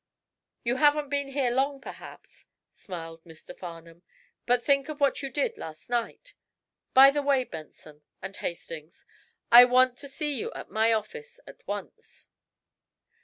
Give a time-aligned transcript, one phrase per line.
[0.63, 3.55] "You haven't been here long, perhaps," smiled Mr.
[3.55, 4.01] Farnum.
[4.47, 6.33] "But think of what you did last night.
[6.95, 9.05] By the way, Benson, and Hastings,
[9.51, 12.25] I want to see you at my office at once."